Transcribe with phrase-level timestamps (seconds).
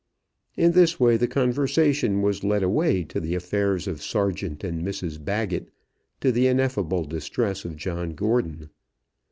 [0.57, 5.23] In this way the conversation was led away to the affairs of Sergeant and Mrs
[5.23, 5.69] Baggett,
[6.21, 8.71] to the ineffable distress of John Gordon.